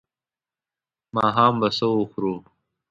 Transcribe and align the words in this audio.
ماښام 1.15 1.53
به 1.59 1.67
څه 1.77 1.85
وخورو؟ 1.99 2.35